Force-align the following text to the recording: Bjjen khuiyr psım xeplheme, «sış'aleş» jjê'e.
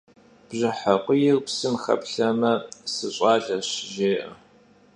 Bjjen 0.49 0.75
khuiyr 1.03 1.37
psım 1.45 1.75
xeplheme, 1.83 2.53
«sış'aleş» 2.93 3.69
jjê'e. 3.93 4.29